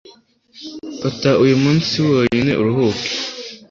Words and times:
Fata 1.01 1.29
uyu 1.43 1.55
munsi 1.63 1.93
wonyine 2.09 2.51
uruhuke 2.61 3.07